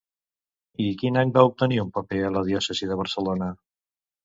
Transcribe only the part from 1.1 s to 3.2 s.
any va obtenir un paper a la diòcesi de